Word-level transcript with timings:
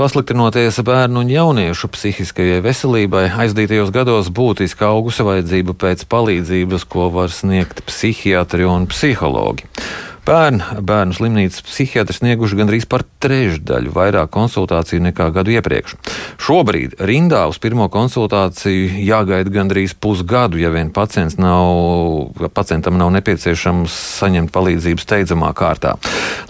Pasliktinoties 0.00 0.78
bērnu 0.80 1.20
un 1.20 1.28
jauniešu 1.28 1.90
psihiskajai 1.92 2.62
veselībai, 2.64 3.26
aizdītajos 3.42 3.90
gados 3.92 4.30
būtiski 4.32 4.86
augusi 4.88 5.26
vajadzība 5.26 5.74
pēc 5.76 6.06
palīdzības, 6.08 6.86
ko 6.88 7.10
var 7.12 7.28
sniegt 7.28 7.82
psihiatri 7.84 8.64
un 8.64 8.88
psihologi. 8.88 9.68
Bērnu, 10.26 10.82
bērnu 10.84 11.14
slimnīcas 11.16 11.62
psihiatri 11.64 12.14
snieguši 12.14 12.58
gandrīz 12.58 12.84
par 12.90 13.04
trešdaļu 13.24 13.92
vairāk 13.94 14.28
konsultāciju 14.34 15.00
nekā 15.06 15.30
gadu 15.32 15.54
iepriekš. 15.54 15.96
Šobrīd 16.40 16.98
rindā 17.08 17.46
uz 17.48 17.56
pirmo 17.62 17.88
konsultāciju 17.92 19.00
jāgaida 19.06 19.52
gandrīz 19.54 19.94
pusgadu, 19.96 20.60
ja 20.60 20.72
vien 20.74 20.92
pacients 20.92 21.38
nav, 21.40 22.36
pacientam 22.54 22.98
nav 23.00 23.14
nepieciešams 23.16 23.96
saņemt 24.20 24.52
palīdzību 24.52 25.04
steidzamā 25.04 25.54
kārtā. 25.56 25.96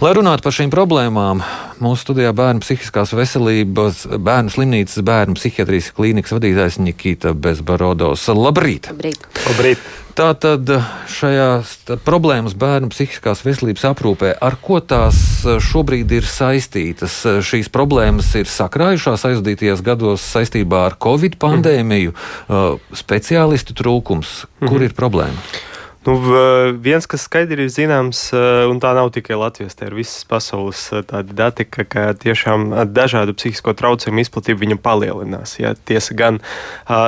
Lai 0.03 0.13
runātu 0.17 0.47
par 0.47 0.57
šīm 0.57 0.73
problēmām, 0.73 1.43
mūsu 1.81 2.07
studijā 2.09 2.35
bērnu 2.35 2.65
psihiskās 2.65 3.15
veselības, 3.15 4.05
bērnu 4.19 4.51
slimnīcas, 4.51 4.99
bērnu 5.07 5.39
psihiatrijas 5.39 5.93
klīnikas 5.95 6.35
vadītājs 6.35 6.81
Nikita 6.83 7.33
Bezbarodos. 7.33 8.27
Labrīt! 8.35 8.91
Labrīt! 8.91 9.27
Labrīt. 9.47 9.91
Tātad 10.17 10.67
šajās 11.11 11.73
problēmas 12.05 12.55
bērnu 12.59 12.91
psihiskās 12.91 13.43
veselības 13.45 13.85
aprūpē, 13.91 14.33
ar 14.43 14.57
ko 14.61 14.81
tās 14.83 15.17
šobrīd 15.71 16.11
ir 16.17 16.27
saistītas? 16.27 17.21
Šīs 17.47 17.71
problēmas 17.71 18.33
ir 18.39 18.49
sakrājušās 18.51 19.23
aizdītajos 19.31 19.83
gados 19.85 20.25
saistībā 20.33 20.85
ar 20.89 20.97
Covid 21.01 21.39
pandēmiju, 21.41 22.15
mm. 22.15 22.95
speciālistu 23.03 23.77
trūkums. 23.77 24.41
Kur 24.63 24.79
mm. 24.81 24.87
ir 24.89 24.97
problēma? 24.97 25.51
Nu, 26.01 26.15
viens, 26.81 27.05
kas 27.05 27.27
skaidri 27.27 27.67
ir 27.67 27.69
zināms, 27.69 28.23
un 28.33 28.79
tā 28.81 28.95
nav 28.97 29.11
tikai 29.13 29.35
Latvijas, 29.37 29.75
tā 29.77 29.85
ir 29.85 29.93
visas 29.99 30.23
pasaules 30.25 30.87
tāda 31.05 31.35
dati, 31.43 31.67
ka, 31.69 31.85
ka 31.85 32.05
tiešām 32.17 32.71
dažādu 32.89 33.35
psihisko 33.37 33.75
traucējumu 33.77 34.23
izplatība 34.23 34.63
viņam 34.63 34.81
palielinās. 34.81 35.59
Ja, 35.59 35.75
tiesa 35.77 36.17
gan 36.17 36.39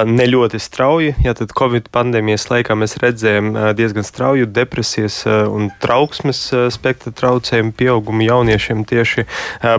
ne 0.05 0.27
ļoti 0.29 0.61
strauji, 0.61 1.16
ja 1.25 1.33
tad 1.39 1.55
Covid 1.58 1.89
pandēmijas 1.89 2.45
laikā 2.52 2.77
mēs 2.77 2.99
redzējām 3.02 3.49
diezgan 3.80 4.05
strauju 4.05 4.52
depresijas 4.53 5.23
un 5.25 5.71
trauksmes 5.81 6.45
spektra 6.77 7.16
traucējumu 7.17 7.73
pieaugumu 7.73 8.30
jauniešiem 8.30 8.86
tieši, 8.94 9.25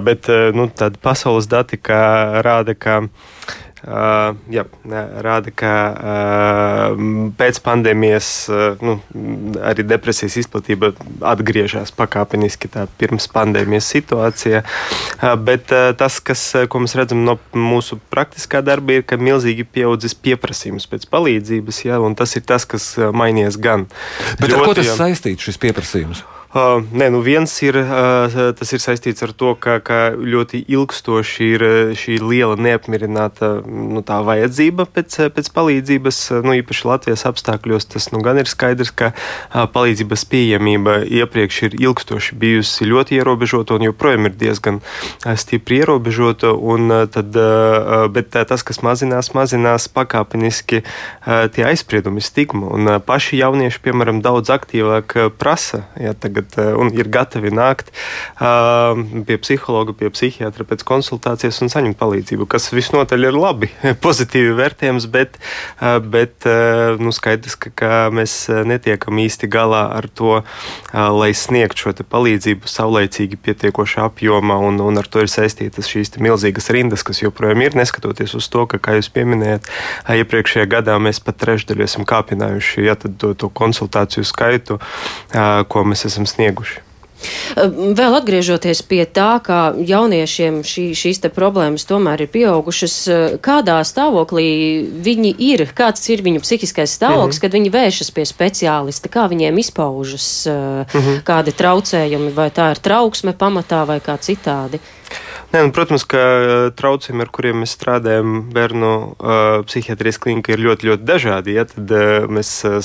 bet 0.03 0.27
nu, 0.59 0.67
tāda 0.75 0.99
pasaules 0.99 1.47
dati, 1.47 1.79
kā 1.79 2.43
rāda, 2.43 2.75
ka 2.75 3.05
jā, 3.85 4.65
rāda, 5.25 5.53
ka 5.53 5.73
uh, 5.93 7.03
pēc 7.37 7.61
pandēmijas 7.65 8.29
uh, 8.49 8.83
nu, 8.85 8.97
arī 9.61 9.85
depresijas 9.87 10.39
izplatība 10.41 10.93
atgriežas 11.33 11.93
pakāpeniski 11.97 12.71
tā 12.73 12.87
pirms 13.01 13.29
pandēmijas 13.33 13.91
situācijā. 13.93 14.65
Uh, 14.65 15.35
bet 15.37 15.73
uh, 15.75 15.93
tas, 15.99 16.21
kas, 16.25 16.47
ko 16.73 16.85
mēs 16.85 16.97
redzam 16.99 17.25
no 17.29 17.39
mūsu 17.53 18.01
praktiskā 18.13 18.65
darba, 18.65 18.99
ir, 18.99 19.07
ka 19.09 19.21
milzīgi 19.21 19.67
pieaudzis 19.69 20.17
pieprasījums 20.17 20.89
pēc 20.91 21.09
palīdzības, 21.13 21.85
ja, 21.89 22.01
un 22.01 22.17
tas 22.19 22.37
ir 22.39 22.47
tas, 22.49 22.65
kas 22.69 22.95
mainījies 22.97 23.61
gan. 23.61 23.89
Bet 24.41 24.53
ar 24.53 24.65
ko 24.65 24.79
tas 24.81 24.95
saistīts 24.97 25.45
šis 25.45 25.61
pieprasījums? 25.61 26.25
Uh, 26.55 26.85
nē, 26.95 27.09
nu 27.11 27.19
viens 27.19 27.51
ir, 27.67 27.75
uh, 27.75 28.31
tas 28.55 28.71
ir 28.71 28.79
saistīts 28.79 29.25
ar 29.27 29.33
to, 29.35 29.57
ka, 29.59 29.81
ka 29.83 29.97
ļoti 30.15 30.61
ilgstoši 30.71 31.47
ir 31.51 31.65
šī 31.99 32.21
liela 32.23 32.55
neapmierināta 32.55 33.49
nu, 33.67 34.05
vajadzība 34.07 34.87
pēc, 34.87 35.17
pēc 35.35 35.51
palīdzības. 35.51 36.21
Nu, 36.47 36.55
īpaši 36.55 36.87
Latvijas 36.87 37.27
apstākļos 37.27 37.89
tas 37.91 38.07
nu, 38.15 38.21
gan 38.23 38.39
ir 38.39 38.47
skaidrs, 38.47 38.93
ka 38.95 39.11
uh, 39.11 39.65
palīdzības 39.75 40.23
pieejamība 40.31 41.01
iepriekš 41.03 41.59
ir 41.67 41.75
ilgstoši 41.89 42.39
bijusi 42.39 42.87
ļoti 42.87 43.19
ierobežota 43.19 43.75
un 43.75 43.89
joprojām 43.89 44.31
ir 44.31 44.39
diezgan 44.39 44.79
stipri 45.35 45.81
ierobežota. 45.83 46.55
Un, 46.55 46.87
tad, 47.11 47.35
bet 48.15 48.31
tas, 48.31 48.63
kas 48.63 48.79
mazinās, 48.87 49.33
mazinās 49.35 49.89
pakāpeniski 49.91 50.85
tie 51.27 51.67
aizspriedumi, 51.67 52.23
stigma. 52.23 52.71
Un 52.79 52.95
paši 53.03 53.43
jaunieši, 53.43 53.83
piemēram, 53.89 54.23
daudz 54.23 54.55
aktīvāk 54.55 55.19
prasa. 55.41 55.85
Ja, 55.99 56.15
tagad 56.15 56.44
tagad 56.45 56.79
uh, 56.79 56.93
ir 56.95 57.09
gatavi 57.09 57.51
nākt 57.55 57.91
pie 59.27 59.37
psihologa, 59.41 59.95
pie 59.97 60.11
psihiatra 60.13 60.65
pēc 60.69 60.85
konsultācijas 60.87 61.61
un 61.63 61.71
saņemt 61.73 61.99
palīdzību, 61.99 62.47
kas 62.51 62.71
visnotaļ 62.75 63.29
ir 63.29 63.37
labi, 63.37 63.71
pozitīvi 64.05 64.55
vērtējams, 64.59 65.07
bet, 65.13 65.39
bet 66.11 66.47
nu, 67.01 67.13
skaidrs, 67.15 67.57
ka, 67.61 67.73
ka 67.75 67.93
mēs 68.15 68.49
netiekam 68.67 69.19
īsti 69.23 69.49
galā 69.51 69.87
ar 69.97 70.09
to, 70.09 70.41
lai 70.93 71.31
sniegtu 71.37 71.87
šo 71.87 71.95
palīdzību 72.11 72.69
saulēcīgi 72.71 73.39
pietiekošā 73.45 74.09
apjomā, 74.11 74.59
un, 74.69 74.81
un 74.83 75.01
ar 75.01 75.09
to 75.09 75.25
ir 75.25 75.31
saistītas 75.33 75.89
šīs 75.91 76.15
milzīgas 76.23 76.71
rindas, 76.75 77.05
kas 77.07 77.23
joprojām 77.23 77.63
ir, 77.65 77.79
neskatoties 77.79 78.37
uz 78.39 78.49
to, 78.53 78.67
ka, 78.71 78.81
kā 78.83 78.99
jūs 78.99 79.11
pieminējat, 79.15 79.71
iepriekšējā 80.21 80.67
gadā 80.71 80.99
mēs 81.03 81.23
pat 81.25 81.39
trešdaļu 81.43 81.87
esam 81.87 82.07
kāpinājuši 82.09 82.89
ja, 82.89 82.97
to, 82.99 83.35
to 83.39 83.51
konsultāciju 83.51 84.27
skaitu, 84.29 84.81
ko 85.69 85.85
mēs 85.89 86.07
esam 86.09 86.27
snieguši. 86.35 86.85
Vēl 87.55 88.17
atgriežoties 88.19 88.83
pie 88.85 89.05
tā, 89.07 89.39
ka 89.45 89.73
jauniešiem 89.79 90.61
šī, 90.67 90.87
šīs 90.99 91.23
problēmas 91.33 91.87
tomēr 91.89 92.25
ir 92.25 92.31
pieaugušas, 92.33 92.97
kādā 93.45 93.79
stāvoklī 93.87 94.49
viņi 95.05 95.33
ir, 95.49 95.65
kāds 95.77 96.05
ir 96.13 96.25
viņu 96.27 96.43
psihiskais 96.45 96.97
stāvoklis, 96.99 97.37
mm 97.37 97.39
-hmm. 97.39 97.45
kad 97.47 97.57
viņi 97.57 97.75
vēršas 97.77 98.11
pie 98.11 98.27
speciālista, 98.29 99.09
kā 99.09 99.29
viņiem 99.31 99.59
izpaužas, 99.59 100.47
mm 100.47 101.01
-hmm. 101.01 101.23
kādi 101.25 101.53
traucējumi, 101.53 102.35
vai 102.35 102.51
tā 102.51 102.71
ir 102.71 102.79
trauksme 102.79 103.33
pamatā 103.33 103.87
vai 103.87 104.01
kā 104.01 104.19
citādi. 104.19 104.81
Nē, 105.55 105.61
nu, 105.63 105.71
protams, 105.71 106.03
ka 106.11 106.19
uh, 106.19 106.53
traucējumi, 106.75 107.23
ar 107.23 107.29
kuriem 107.31 107.61
mēs 107.63 107.77
strādājam, 107.77 108.41
bērnu 108.51 108.89
uh, 108.91 109.61
psihiatrijas 109.69 110.17
klinikā, 110.19 110.57
ir 110.57 110.63
ļoti, 110.65 110.89
ļoti 110.89 111.07
dažādi. 111.07 111.53
Ja? 111.55 111.63
Tad 111.71 111.93
uh, 111.95 112.25
mēs 112.27 112.49
uh, 112.67 112.81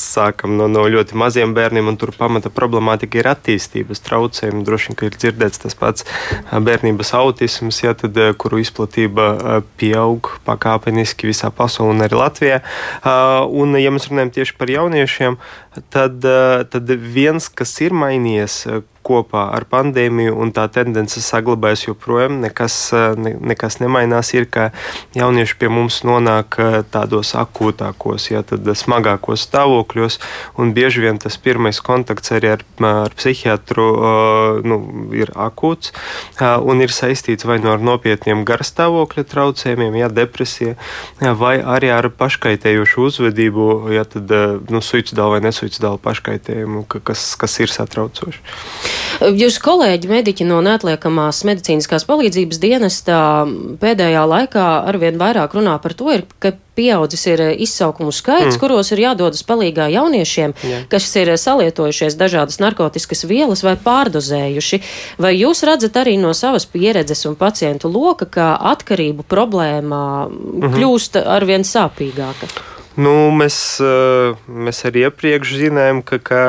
sākam 0.00 0.54
no, 0.56 0.64
no 0.72 0.86
ļoti 0.88 1.18
maziem 1.20 1.52
bērniem, 1.52 1.90
un 1.92 1.98
tur 2.00 2.14
pamata 2.16 2.48
problemātika 2.48 3.20
ir 3.20 3.28
attīstības 3.28 4.00
traucējumi. 4.06 4.64
Droši 4.64 4.88
vien, 4.88 4.96
ka 5.02 5.10
ir 5.10 5.18
dzirdēts 5.20 5.60
tas 5.66 5.76
pats 5.76 6.08
bērnības 6.48 7.12
autisms, 7.20 7.82
ja? 7.84 7.92
tad, 7.92 8.16
uh, 8.16 8.32
kuru 8.40 8.62
izplatība 8.64 9.28
uh, 9.34 9.60
pieaug 9.76 10.32
pakāpeniski 10.48 11.28
visā 11.28 11.52
pasaulē 11.52 11.92
un 11.92 12.06
arī 12.08 12.22
Latvijā. 12.22 12.62
Uh, 13.02 13.44
un, 13.52 13.76
ja 13.76 13.92
mēs 13.92 14.08
runājam 14.08 14.32
tieši 14.38 14.56
par 14.56 14.72
jauniešiem, 14.72 15.36
uh, 15.36 15.63
tad 15.90 16.90
viens, 17.14 17.48
kas 17.48 17.76
ir 17.84 17.96
mainījies, 17.96 18.58
uh, 18.70 18.82
kopā 19.04 19.48
ar 19.54 19.66
pandēmiju, 19.68 20.34
un 20.40 20.52
tā 20.54 20.64
tendence 20.72 21.20
saglabājas 21.22 21.86
joprojām. 21.88 22.40
Nekas, 22.44 22.76
ne, 23.20 23.34
nekas 23.52 23.78
nemainās. 23.82 24.32
Ir, 24.36 24.48
ka 24.50 24.70
jaunieši 25.16 25.58
pie 25.60 25.70
mums 25.72 26.00
nonāk 26.06 26.58
tādos 26.94 27.34
akūtākos, 27.38 28.30
ja 28.32 28.42
tad 28.46 28.68
smagākos 28.78 29.44
stāvokļos, 29.48 30.18
un 30.60 30.72
bieži 30.76 31.04
vien 31.04 31.20
tas 31.22 31.36
pirmais 31.40 31.80
kontakts 31.84 32.32
arī 32.34 32.54
ar, 32.56 32.64
ar 32.88 33.14
psihiatru 33.16 33.88
nu, 34.64 34.80
ir 35.16 35.32
akūts 35.34 35.92
un 36.64 36.82
ir 36.84 36.92
saistīts 36.94 37.46
vai 37.46 37.58
nu 37.62 37.72
ar 37.74 37.82
nopietniem 37.84 38.44
garstāvokļa 38.48 39.26
traucējumiem, 39.30 39.98
ja 40.00 40.10
depresija, 40.12 40.76
vai 41.20 41.56
arī 41.60 41.90
ar 41.94 42.08
paškaitējošu 42.14 43.08
uzvedību, 43.10 43.68
ja 43.94 44.06
tad 44.08 44.32
nu, 44.70 44.82
suicidālu 44.84 45.36
vai 45.36 45.44
nesuicidālu 45.44 45.63
paškaitējumu, 46.04 46.84
kas, 47.04 47.34
kas 47.40 47.58
ir 47.60 47.72
satraucoši. 47.72 48.42
Jūsu 49.34 49.62
kolēģi 49.64 50.10
mediķi 50.10 50.48
no 50.48 50.60
neatliekamās 50.64 51.44
medicīniskās 51.48 52.06
palīdzības 52.08 52.60
dienestā 52.62 53.20
pēdējā 53.80 54.26
laikā 54.28 54.66
arvien 54.90 55.18
vairāk 55.20 55.54
runā 55.56 55.78
par 55.82 55.94
to, 55.98 56.10
ir, 56.14 56.26
ka 56.42 56.54
pieaudzis 56.74 57.22
ir 57.30 57.42
izsaukumu 57.62 58.12
skaits, 58.12 58.56
mm. 58.56 58.60
kuros 58.62 58.90
ir 58.94 59.04
jādodas 59.04 59.44
palīgā 59.46 59.86
jauniešiem, 59.94 60.54
Jā. 60.66 60.80
kas 60.90 61.06
ir 61.20 61.30
salietojušies 61.38 62.18
dažādas 62.18 62.58
narkotikas 62.62 63.24
vielas 63.30 63.62
vai 63.66 63.76
pārdozējuši. 63.80 64.80
Vai 65.22 65.34
jūs 65.36 65.62
redzat 65.66 66.00
arī 66.02 66.16
no 66.20 66.34
savas 66.34 66.66
pieredzes 66.66 67.24
un 67.30 67.38
pacientu 67.38 67.90
loka, 67.92 68.26
ka 68.26 68.52
atkarību 68.74 69.26
problēma 69.30 70.02
mm 70.26 70.60
-hmm. 70.60 70.74
kļūst 70.74 71.20
arvien 71.22 71.62
sāpīgāka? 71.62 72.50
Nu, 72.94 73.10
mēs, 73.34 73.56
eh, 73.82 74.36
mēs 74.46 74.84
arī 74.86 75.08
iepriekš 75.08 75.56
zinājām, 75.58 76.00
ka, 76.06 76.20
ka 76.22 76.42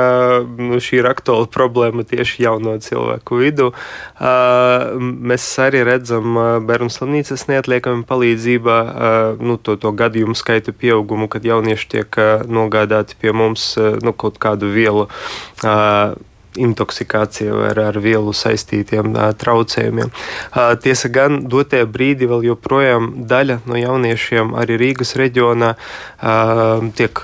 nu, 0.46 0.78
šī 0.78 1.00
ir 1.00 1.08
aktuāla 1.10 1.48
problēma 1.50 2.06
tieši 2.06 2.44
jauno 2.46 2.76
cilvēku 2.78 3.40
vidū. 3.42 3.72
Eh, 3.74 4.86
mēs 5.02 5.48
arī 5.64 5.82
redzam 5.88 6.38
eh, 6.38 6.52
bērnu 6.62 6.94
slimnīcas 6.94 7.48
neatliekami 7.50 8.06
palīdzībā 8.06 8.78
nu, 9.42 9.58
to, 9.58 9.74
to 9.82 9.90
gadījumu 9.90 10.38
skaita 10.38 10.74
pieaugumu, 10.76 11.28
kad 11.32 11.46
jaunieši 11.46 11.90
tiek 11.96 12.22
nogādāti 12.46 13.18
pie 13.20 13.34
mums 13.34 13.74
nu, 13.78 14.14
kaut 14.14 14.38
kādu 14.42 14.70
vielu 14.70 15.08
intoksikācija 16.62 17.54
vai 17.56 17.70
ar, 17.74 17.82
ar 17.92 18.00
vielu 18.04 18.34
saistītiem 18.36 19.16
traucējumiem. 19.42 20.12
Tiesa 20.84 21.12
gan 21.14 21.44
dotie 21.52 21.84
brīdi 21.86 22.30
vēl 22.30 22.46
joprojām 22.50 23.12
daļa 23.30 23.62
no 23.70 23.80
jauniešiem 23.80 24.56
arī 24.58 24.80
Rīgas 24.82 25.16
reģionā 25.20 25.74
tiek 26.98 27.22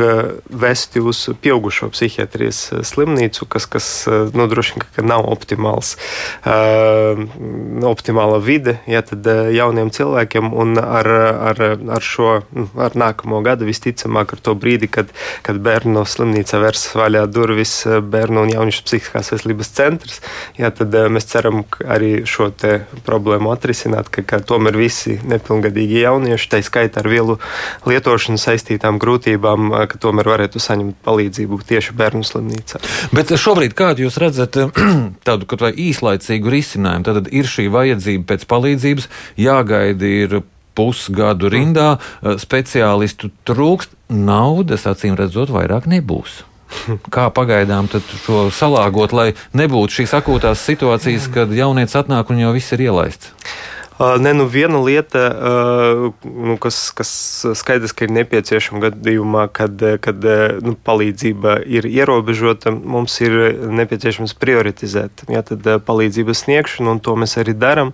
vesti 0.63 1.01
uz 1.01 1.23
pieaugušo 1.41 1.91
psihiatrijas 1.93 2.61
slimnīcu, 2.91 3.47
kas, 3.49 3.67
kas 3.71 3.89
nodrošina, 4.35 4.87
ka 4.95 5.05
nav 5.05 5.27
optimāls, 5.31 5.95
optimāla 7.91 8.41
vide 8.43 8.77
ja, 8.89 9.01
jauniem 9.01 9.91
cilvēkiem 9.93 10.51
un 10.53 10.77
ar, 10.81 11.09
ar, 11.51 11.63
ar 11.97 12.05
šo 12.05 12.41
ar 12.75 12.95
nākamo 12.97 13.41
gadu 13.45 13.67
visticamāk 13.67 14.35
ar 14.35 14.43
to 14.43 14.55
brīdi, 14.57 14.89
kad, 14.91 15.11
kad 15.45 15.59
bērnu 15.63 16.03
slimnīca 16.07 16.61
vērs 16.61 16.87
vaļā 16.97 17.25
durvis 17.31 17.73
bērnu 17.87 18.45
un 18.45 18.53
jauniešu 18.53 18.85
psihiskās 19.21 19.31
veselības 19.31 19.71
centrs, 19.71 20.21
ja, 20.57 20.71
tad 20.71 20.93
mēs 21.11 21.25
ceram 21.29 21.63
arī 21.85 22.25
šo 22.25 22.51
problēmu 23.05 23.51
atrisināt, 23.53 24.09
ka, 24.09 24.23
ka 24.23 24.41
tomēr 24.41 24.77
visi 24.77 25.19
nepilngadīgi 25.23 26.03
jaunieši, 26.03 26.49
tā 26.49 26.61
skaitā 26.61 27.01
ar 27.01 27.09
vielu 27.09 27.37
lietošanu 27.85 28.37
saistītām 28.37 28.99
grūtībām, 28.99 29.71
ka 29.87 29.97
tomēr 30.01 30.27
varētu 30.33 30.59
saņemt 30.59 31.01
palīdzību 31.05 31.61
tieši 31.67 31.95
bērnu 31.97 32.23
slimnīcā. 32.23 32.81
Bet 33.15 33.31
šobrīd 33.31 33.75
kādu 33.77 34.07
jūs 34.07 34.19
redzat 34.21 34.57
tādu 35.27 35.49
kaut 35.49 35.61
vai 35.61 35.73
īslaicīgu 35.73 36.51
risinājumu? 36.51 37.07
Tad 37.07 37.31
ir 37.31 37.49
šī 37.49 37.69
vajadzība 37.71 38.33
pēc 38.33 38.47
palīdzības, 38.49 39.09
jāgaida 39.39 40.15
ir 40.25 40.41
pusgadu 40.77 41.49
rindā, 41.51 41.97
speciālistu 42.39 43.31
trūkst, 43.47 43.91
naudas 44.11 44.87
acīm 44.87 45.17
redzot 45.19 45.51
vairāk 45.51 45.89
nebūs. 45.91 46.45
Kā 47.13 47.27
pagaidām 47.33 47.89
šo 47.91 48.47
salāgot, 48.55 49.13
lai 49.15 49.27
nebūtu 49.57 50.01
šīs 50.01 50.15
akūtās 50.17 50.63
situācijas, 50.69 51.29
kad 51.33 51.53
jaunieci 51.53 51.99
atnāk 51.99 52.31
un 52.31 52.41
jau 52.45 52.55
viss 52.55 52.73
ir 52.75 52.87
ielaists? 52.89 53.35
Ne, 54.01 54.31
nu 54.33 54.47
viena 54.49 54.79
lieta, 54.81 55.21
nu, 56.23 56.55
kas, 56.57 56.89
kas 56.95 57.11
skaidrs, 57.59 57.93
ka 57.93 58.07
ir 58.07 58.13
nepieciešama 58.15 58.81
gadījumā, 58.87 59.43
kad, 59.53 59.83
kad 60.01 60.25
nu, 60.65 60.73
palīdzība 60.73 61.59
ir 61.69 61.85
ierobežota, 61.85 62.73
mums 62.73 63.19
ir 63.21 63.35
nepieciešams 63.69 64.33
prioritizēt 64.41 65.25
ja, 65.29 65.43
palīdzības 65.85 66.45
sniegšanu, 66.47 66.95
un 66.95 67.03
to 67.03 67.13
mēs 67.19 67.37
arī 67.43 67.53
darām. 67.53 67.93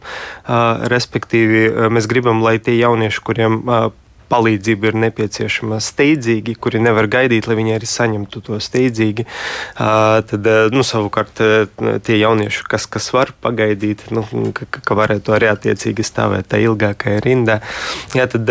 Respektīvi, 0.95 1.67
mēs 1.91 2.07
gribam, 2.07 2.39
lai 2.45 2.55
tie 2.63 2.77
jaunieši, 2.79 3.23
kuriem 3.27 3.59
palīdzība 4.31 4.91
ir 4.91 4.99
nepieciešama 5.07 5.79
steidzīgi, 5.83 6.55
kuri 6.61 6.81
nevar 6.83 7.07
gaidīt, 7.11 7.47
lai 7.47 7.57
viņi 7.59 7.75
arī 7.77 7.89
saņemtu 7.89 8.41
to 8.47 8.59
steidzīgi. 8.63 9.27
Tad, 9.77 10.49
nu, 10.73 10.83
savukārt, 10.85 11.41
tie 12.07 12.17
jaunieši, 12.19 12.65
kas, 12.69 12.87
kas 12.91 13.09
var 13.15 13.33
pagaidīt, 13.43 14.07
nu, 14.15 14.23
ka, 14.55 14.67
ka 14.71 14.97
varētu 14.97 15.35
arī 15.35 15.51
attiecīgi 15.51 16.05
stāvēt 16.05 16.49
tajā 16.51 16.71
ilgākajā 16.71 17.23
rindā. 17.23 17.59
Jā, 18.17 18.27
tad, 18.31 18.49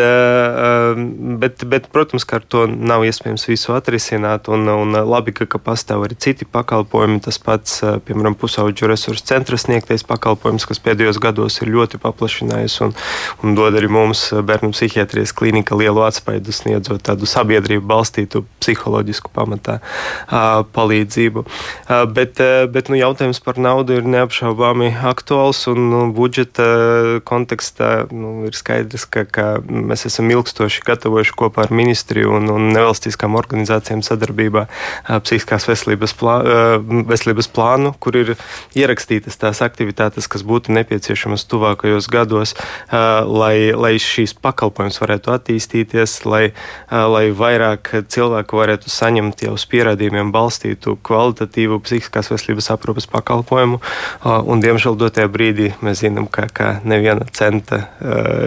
bet, 1.42 1.66
bet, 1.68 1.90
protams, 1.92 2.26
ka 2.28 2.40
ar 2.40 2.46
to 2.48 2.66
nav 2.66 3.04
iespējams 3.08 3.46
visu 3.50 3.74
atrisināt, 3.76 4.50
un, 4.52 4.68
un 4.72 5.00
labi, 5.06 5.34
ka, 5.36 5.48
ka 5.50 5.60
pastāv 5.62 6.06
arī 6.06 6.18
citi 6.20 6.48
pakalpojumi. 6.48 7.20
Tas 7.26 7.40
pats, 7.42 7.80
piemēram, 8.06 8.36
pusauģu 8.38 8.90
resursu 8.90 9.26
centra 9.26 9.58
sniegtais 9.60 10.06
pakalpojums, 10.06 10.66
kas 10.68 10.82
pēdējos 10.82 11.20
gados 11.22 11.60
ir 11.62 11.72
ļoti 11.74 12.00
paplašinājies 12.02 12.80
un, 12.86 12.94
un 13.42 13.56
dod 13.58 13.76
arī 13.76 13.90
mums 13.92 14.28
bērnu 14.46 14.72
psihiatrijas 14.76 15.34
klīniku 15.36 15.65
ka 15.66 15.78
lielu 15.78 16.04
atspaidu 16.06 16.54
sniedzot 16.54 17.02
tādu 17.06 17.28
sabiedrību 17.28 17.84
balstītu 17.90 18.44
psiholoģisku 18.60 19.30
pamatā 19.34 19.78
palīdzību. 20.76 21.44
Bet, 22.16 22.40
bet 22.72 22.90
nu, 22.90 22.98
jautājums 22.98 23.40
par 23.44 23.60
naudu 23.62 23.98
ir 23.98 24.08
neapšaubāmi 24.08 24.92
aktuāls 25.06 25.64
un 25.70 25.82
nu, 25.90 26.00
budžeta 26.16 26.66
kontekstā 27.26 27.90
nu, 28.10 28.46
ir 28.48 28.56
skaidrs, 28.56 29.06
ka, 29.10 29.26
ka 29.28 29.46
mēs 29.66 30.06
esam 30.08 30.30
ilgstoši 30.32 30.84
gatavojuši 30.86 31.36
kopā 31.38 31.66
ar 31.66 31.74
ministriju 31.74 32.36
un, 32.38 32.50
un 32.52 32.70
nevalstiskām 32.74 33.36
organizācijām 33.38 34.02
sadarbībā 34.06 34.66
psihiskās 35.26 35.68
veselības, 35.68 36.16
plā, 36.18 36.38
veselības 37.10 37.50
plānu, 37.52 37.94
kur 38.02 38.18
ir 38.18 38.34
ierakstītas 38.78 39.38
tās 39.40 39.62
aktivitātes, 39.64 40.28
kas 40.30 40.44
būtu 40.46 40.74
nepieciešamas 40.76 41.46
tuvākajos 41.50 42.10
gados, 42.12 42.56
lai, 42.90 43.72
lai 43.76 43.94
šīs 44.02 44.36
pakalpojums 44.42 45.00
varētu 45.02 45.34
attīstīties 45.34 45.55
attīstīties, 45.56 46.24
lai, 46.28 46.52
lai 46.90 47.30
vairāk 47.32 48.04
cilvēku 48.08 48.60
varētu 48.60 48.90
saņemt 48.92 49.42
jau 49.46 49.54
uz 49.56 49.64
pierādījumiem 49.70 50.32
balstītu 50.34 50.98
kvalitatīvu 51.02 51.80
psihiskās 51.84 52.30
veselības 52.30 52.70
aprūpes 52.74 53.08
pakalpojumu. 53.10 53.80
Un, 54.24 54.60
diemžēl, 54.60 54.96
dotajā 54.96 55.28
brīdī 55.32 55.72
mēs 55.80 56.04
zinām, 56.04 56.28
ka, 56.28 56.48
ka 56.52 56.80
neviena 56.84 57.26
centa 57.32 57.86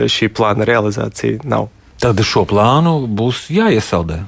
šī 0.08 0.30
plāna 0.30 0.68
realizācija 0.70 1.44
nav. 1.44 1.70
Tad 2.00 2.22
šo 2.24 2.46
plānu 2.48 3.08
būs 3.12 3.50
jāiesaldē. 3.52 4.22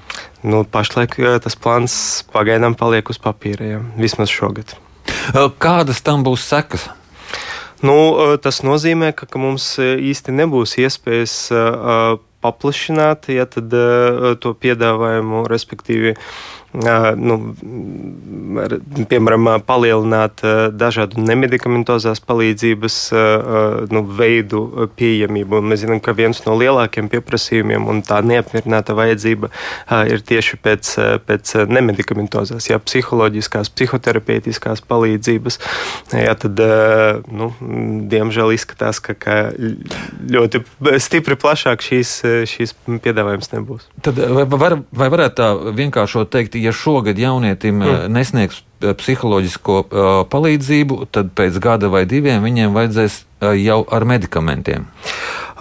Nu, 0.43 0.63
pašlaik 0.67 1.15
tas 1.43 1.55
plāns 1.55 1.93
pagaidām 2.33 2.75
paliek 2.75 3.07
uz 3.13 3.21
papīra, 3.21 3.75
ja, 3.75 3.83
vismaz 3.95 4.33
šogad. 4.33 4.73
Kādas 5.61 6.01
tam 6.03 6.25
būs 6.25 6.43
sekas? 6.49 6.89
Nu, 7.81 7.95
tas 8.41 8.59
nozīmē, 8.65 9.13
ka, 9.17 9.25
ka 9.29 9.39
mums 9.41 9.77
īsti 9.81 10.33
nebūs 10.35 10.75
iespējas 10.81 11.37
paplašināt, 12.41 13.29
ja 13.33 13.45
tad 13.49 13.73
to 14.41 14.53
piedāvājumu, 14.57 15.45
respektīvi 15.51 16.15
nu, 16.71 17.37
piemēram, 19.11 19.49
palielināt 19.67 20.43
dažādu 20.71 21.19
nemedikamentozās 21.23 22.21
palīdzības 22.23 22.97
nu, 23.91 24.03
veidu 24.19 24.89
pieejamību. 24.95 25.59
Un 25.59 25.71
mēs 25.71 25.83
zinām, 25.83 25.99
ka 26.03 26.15
viens 26.17 26.39
no 26.45 26.55
lielākiem 26.59 27.09
pieprasījumiem 27.11 27.89
un 27.91 28.01
tā 28.05 28.21
neapmierināta 28.23 28.95
vajadzība 28.97 29.51
ir 30.11 30.23
tieši 30.27 30.59
pēc, 30.63 30.93
pēc 31.27 31.53
nemedikamentozās, 31.71 32.69
jā, 32.71 32.79
psiholoģiskās, 32.79 33.71
psihoterapeitiskās 33.75 34.83
palīdzības. 34.87 35.59
Jā, 36.15 36.37
tad, 36.39 36.63
nu, 37.31 37.51
diemžēl 38.11 38.55
izskatās, 38.55 39.01
ka, 39.03 39.17
ka 39.19 39.37
ļoti 40.31 40.63
stipri 41.03 41.35
plašāk 41.39 41.83
šīs, 41.83 42.15
šīs 42.51 42.75
piedāvājums 43.03 43.51
nebūs. 43.55 43.87
Tad 44.05 44.19
vai, 44.21 44.45
var, 44.47 44.77
vai 44.95 45.11
varētu 45.13 45.37
tā 45.41 45.49
vienkāršot 45.77 46.31
teikt, 46.31 46.60
ja 46.61 46.73
šogad 46.75 47.19
jaunietim 47.19 47.81
mm. 47.81 48.11
nesniegs 48.13 48.63
psiholoģisko 48.81 49.75
uh, 49.81 50.07
palīdzību, 50.31 51.05
tad 51.13 51.31
pēc 51.37 51.59
gada 51.61 51.91
vai 51.93 52.05
diviem 52.09 52.41
viņiem 52.45 52.73
vajadzēs 52.75 53.21
uh, 53.21 53.51
jau 53.57 53.81
ar 53.93 54.05
medikamentiem. 54.09 54.87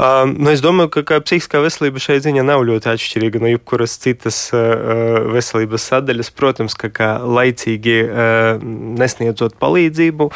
Uh, 0.01 0.25
nu 0.33 0.49
es 0.53 0.63
domāju, 0.65 0.93
ka, 0.95 1.05
ka 1.05 1.21
psihiskā 1.25 1.61
veselība 1.61 2.01
šai 2.01 2.21
ziņā 2.25 2.45
nav 2.47 2.65
ļoti 2.69 2.93
atšķirīga 2.95 3.43
no 3.43 3.53
jebkuras 3.53 3.99
citas 4.01 4.39
veselības 5.35 5.91
sadaļas. 5.93 6.33
Protams, 6.33 6.77
ka 6.79 6.89
kā 6.95 7.11
laicīgi 7.21 7.99
nesniedzot 9.01 9.59
palīdzību, 9.61 10.31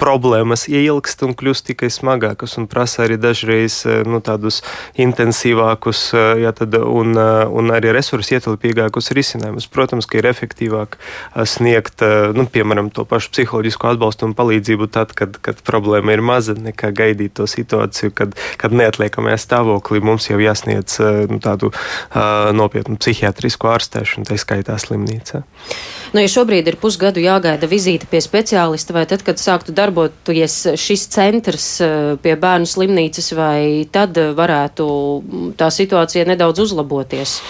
problēmas 0.00 0.66
ieilgst 0.68 1.24
un 1.26 1.34
kļūst 1.36 1.66
tikai 1.70 1.88
smagākas 1.92 2.56
un 2.60 2.68
prasa 2.70 3.04
arī 3.06 3.16
dažreiz 3.20 3.80
eh, 3.88 4.02
nu, 4.08 4.20
tādus 4.24 4.62
intensīvākus 5.00 6.02
eh, 6.14 6.26
ja, 6.44 6.52
tad, 6.56 6.76
un, 6.76 7.16
eh, 7.16 7.42
un 7.48 7.72
arī 7.74 7.94
resursu 7.96 8.36
ietilpīgākus 8.36 9.12
risinājumus. 9.16 9.68
Protams, 9.72 10.08
ka 10.08 10.20
ir 10.20 10.28
efektīvāk 10.28 10.96
sniegt, 11.48 12.02
nu, 12.36 12.46
piemēram, 12.50 12.88
to 12.94 13.04
pašu 13.08 13.32
psiholoģisko 13.34 13.90
atbalstu 13.92 14.28
un 14.28 14.34
palīdzību 14.38 14.88
tad, 14.92 15.12
kad, 15.16 15.36
kad 15.42 15.60
problēma 15.66 16.14
ir 16.14 16.22
maza, 16.24 16.56
nekā 16.56 16.92
gaidīt 16.96 17.36
to 17.38 17.46
situāciju, 17.50 18.12
kad, 18.16 18.36
kad 18.60 18.74
neatliekamajā 18.76 19.38
stāvoklī 19.42 20.02
mums 20.04 20.28
jau 20.30 20.38
jāsniedz 20.40 20.98
nu, 21.30 21.38
tādu 21.42 21.72
uh, 21.72 22.50
nopietnu 22.56 22.98
psihiatrisku 23.00 23.70
ārstēšanu, 23.72 24.26
tā 24.28 24.38
skaitā 24.40 24.78
slimnīcā. 24.80 25.42
Nu, 26.14 26.22
ja 26.22 26.30
šobrīd 26.30 26.68
ir 26.70 26.78
pusgadu 26.80 27.22
jāgaida 27.22 27.68
vizīte 27.70 28.08
pie 28.10 28.22
speciālista, 28.24 28.94
vai 28.96 29.04
tad, 29.10 29.24
kad 29.26 29.40
sāktu 29.42 29.74
darboties 29.86 30.58
šis 30.80 31.06
centrs 31.14 31.68
eh, 31.84 32.14
pie 32.22 32.36
bērnu 32.40 32.68
slimnīcas, 32.68 33.32
vai 33.38 33.86
tad 33.92 34.18
varētu 34.36 34.86
tā 35.58 35.70
situācija 35.72 36.26
nedaudz 36.28 36.66
uzlaboties? 36.66 37.40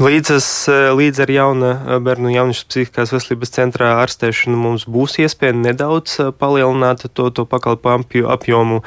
Līdz, 0.00 0.30
es, 0.32 0.46
eh, 0.64 0.88
līdz 0.96 1.18
ar 1.20 1.30
jauna 1.30 1.70
eh, 1.76 1.98
bērnu 2.00 2.30
un 2.30 2.32
jauniešu 2.32 2.64
psihiskās 2.70 3.10
veselības 3.12 3.50
centrā 3.52 3.90
ārstēšanu 4.00 4.56
mums 4.56 4.86
būs 4.88 5.18
iespēja 5.20 5.52
nedaudz 5.52 6.14
palielināt 6.40 7.04
to, 7.12 7.26
to 7.28 7.44
pakalpojumu 7.44 8.24
apjomu, 8.32 8.78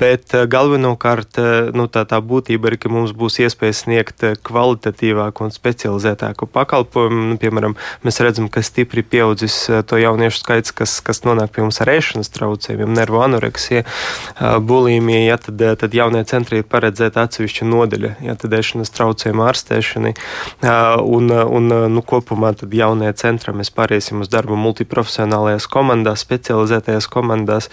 bet 0.00 0.34
galvenokārt 0.52 1.40
nu, 1.72 1.86
tā, 1.88 2.02
tā 2.04 2.18
būtība 2.20 2.68
ir, 2.68 2.76
ka 2.76 2.92
mums 2.92 3.14
būs 3.16 3.38
iespēja 3.40 3.76
sniegt 3.78 4.24
kvalitatīvāku 4.44 5.46
un 5.46 5.54
specializētāku 5.54 6.48
pakalpojumu. 6.52 7.24
Nu, 7.30 7.38
piemēram, 7.40 7.76
mēs 8.04 8.20
redzam, 8.24 8.50
ka 8.52 8.62
stipri 8.64 9.04
pieaudzis 9.06 9.56
eh, 9.70 9.80
to 9.86 9.98
jauniešu 10.00 10.42
skaits, 10.42 10.74
kas, 10.76 10.98
kas 11.04 11.24
nonāk 11.26 11.54
pie 11.54 11.64
mums 11.64 11.80
ar 11.80 11.92
ēšanas 11.94 12.32
traucējumiem, 12.34 12.92
nervu 12.96 13.22
anoreksija, 13.24 13.84
eh, 13.86 14.58
bulimija. 14.60 15.24
Ja, 15.24 15.40
tad, 15.40 15.64
eh, 15.64 15.74
tad 15.80 15.96
jaunie 15.96 16.24
centri 16.28 16.60
ir 16.60 16.68
paredzēta 16.68 17.24
atsevišķa 17.24 17.70
nodeļa, 17.70 18.14
ja 18.28 18.36
tad 18.40 18.56
ēšanas 18.60 18.92
traucējumu 18.94 19.48
ārstēšanai. 19.48 20.14
Un, 20.64 21.30
un 21.30 21.70
nu, 21.92 22.02
kopumā 22.06 22.52
tad 22.58 22.74
jaunajā 22.74 23.14
centrā 23.20 23.54
mēs 23.56 23.70
pāriesim 23.74 24.22
uz 24.24 24.30
darbu 24.32 24.56
multiprofesionālajās 24.60 25.66
komandās, 25.70 26.24
specializētajās 26.24 27.08
komandās, 27.10 27.70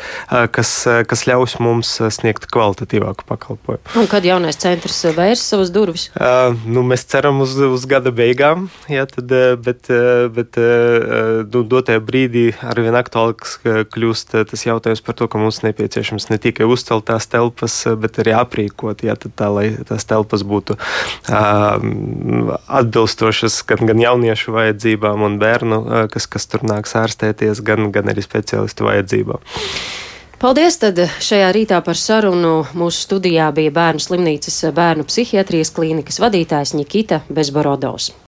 kas, 0.55 0.73
kas 1.09 1.25
ļaus 1.29 1.57
mums 1.63 1.93
sniegt 2.13 2.47
kvalitatīvāku 2.51 3.27
pakalpojumu. 3.29 3.95
Un 4.01 4.09
kad 4.11 4.25
jaunais 4.27 4.59
centrs 4.61 5.01
vērs 5.15 5.43
savas 5.53 5.71
durvis? 5.73 6.09
Nu, 6.65 6.83
mēs 6.87 7.05
ceram 7.11 7.41
uz, 7.45 7.55
uz 7.55 7.85
gada 7.89 8.13
beigām, 8.15 8.67
jā, 8.91 9.05
tad, 9.09 9.31
bet, 9.65 9.91
bet 10.35 10.59
nu, 11.51 11.63
dotajā 11.71 12.01
brīdī 12.03 12.47
arvien 12.67 12.97
aktuālāks 12.97 13.57
kļūst 13.91 14.35
tas 14.51 14.65
jautājums 14.67 15.03
par 15.05 15.17
to, 15.17 15.27
ka 15.31 15.41
mums 15.41 15.61
nepieciešams 15.65 16.29
ne 16.31 16.39
tikai 16.41 16.67
uzcelt 16.69 17.07
tās 17.09 17.27
telpas, 17.31 17.81
bet 18.01 18.19
arī 18.23 18.35
aprīkot, 18.37 19.05
jā, 19.05 19.15
tā, 19.21 19.49
lai 19.53 19.67
tās 19.87 20.05
telpas 20.09 20.43
būtu 20.47 20.77
uh, 20.77 21.77
atbilstošas 22.49 23.61
gan, 23.69 23.85
gan 23.89 24.01
jauniešu 24.01 24.55
vajadzībām 24.55 25.25
un 25.27 25.39
bērnu, 25.41 25.81
kas, 26.13 26.29
kas 26.31 26.47
tur 26.51 26.65
nāks 26.67 26.95
ārstēties, 26.99 27.63
gan, 27.65 27.91
gan 27.95 28.11
arī 28.13 28.23
speciālistu 28.25 28.87
vajadzībām. 28.89 29.43
Paldies! 30.41 30.79
Tad 30.81 30.97
šajā 31.21 31.51
rītā 31.53 31.77
par 31.85 31.99
sarunu 31.99 32.63
mūsu 32.73 33.05
studijā 33.05 33.51
bija 33.53 33.73
Bērnu 33.75 34.01
slimnīcas 34.01 34.63
bērnu 34.73 35.05
psihiatrijas 35.05 35.69
klīnikas 35.75 36.17
vadītājs 36.23 36.73
Nikita 36.79 37.21
Bezborodovs. 37.29 38.11